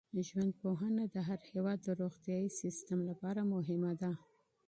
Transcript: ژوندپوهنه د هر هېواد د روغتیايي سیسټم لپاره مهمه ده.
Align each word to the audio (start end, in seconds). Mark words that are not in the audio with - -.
ژوندپوهنه 0.27 1.03
د 1.13 1.15
هر 1.27 1.39
هېواد 1.51 1.79
د 1.83 1.89
روغتیايي 2.01 2.49
سیسټم 2.61 2.99
لپاره 3.09 3.41
مهمه 3.53 3.91
ده. 4.01 4.11